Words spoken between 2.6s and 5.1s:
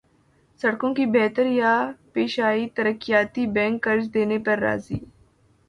ترقیاتی بینک قرض دینے پر راضی